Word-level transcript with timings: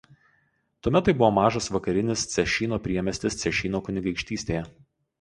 Tuomet 0.87 1.05
tai 1.09 1.15
buvo 1.19 1.29
mažas 1.35 1.69
vakarinis 1.77 2.25
Cešyno 2.33 2.83
priemiestis 2.89 3.41
Cešyno 3.45 3.87
kunigaikštystėje. 3.89 4.69